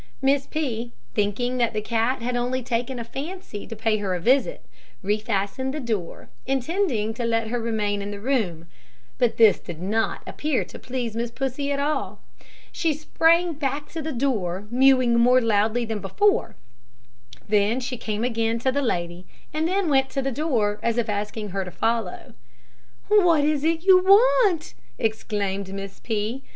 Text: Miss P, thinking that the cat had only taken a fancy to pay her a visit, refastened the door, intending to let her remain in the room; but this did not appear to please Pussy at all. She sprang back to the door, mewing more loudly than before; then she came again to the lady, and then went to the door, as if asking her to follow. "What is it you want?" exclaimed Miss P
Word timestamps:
Miss 0.19 0.47
P, 0.47 0.93
thinking 1.13 1.57
that 1.57 1.73
the 1.75 1.79
cat 1.81 2.23
had 2.23 2.35
only 2.35 2.63
taken 2.63 2.97
a 2.97 3.03
fancy 3.03 3.67
to 3.67 3.75
pay 3.75 3.97
her 3.97 4.15
a 4.15 4.19
visit, 4.19 4.65
refastened 5.03 5.73
the 5.75 5.79
door, 5.79 6.27
intending 6.47 7.13
to 7.13 7.23
let 7.23 7.49
her 7.49 7.59
remain 7.59 8.01
in 8.01 8.09
the 8.09 8.19
room; 8.19 8.65
but 9.19 9.37
this 9.37 9.59
did 9.59 9.79
not 9.79 10.21
appear 10.25 10.65
to 10.65 10.79
please 10.79 11.15
Pussy 11.29 11.71
at 11.71 11.79
all. 11.79 12.19
She 12.71 12.93
sprang 12.95 13.53
back 13.53 13.89
to 13.89 14.01
the 14.01 14.11
door, 14.11 14.65
mewing 14.71 15.19
more 15.19 15.39
loudly 15.39 15.85
than 15.85 15.99
before; 15.99 16.55
then 17.47 17.79
she 17.79 17.95
came 17.95 18.23
again 18.23 18.57
to 18.57 18.71
the 18.71 18.81
lady, 18.81 19.27
and 19.53 19.67
then 19.67 19.87
went 19.87 20.09
to 20.09 20.23
the 20.23 20.31
door, 20.31 20.79
as 20.81 20.97
if 20.97 21.09
asking 21.09 21.49
her 21.49 21.63
to 21.63 21.69
follow. 21.69 22.33
"What 23.07 23.43
is 23.43 23.63
it 23.63 23.83
you 23.85 23.99
want?" 24.03 24.73
exclaimed 24.97 25.71
Miss 25.71 25.99
P 25.99 26.41